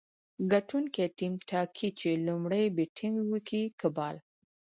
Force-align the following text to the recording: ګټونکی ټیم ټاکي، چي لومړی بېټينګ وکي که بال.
ګټونکی 0.51 1.05
ټیم 1.17 1.33
ټاکي، 1.49 1.89
چي 1.99 2.09
لومړی 2.25 2.63
بېټينګ 2.75 3.15
وکي 3.31 3.63
که 3.79 3.87
بال. 3.95 4.15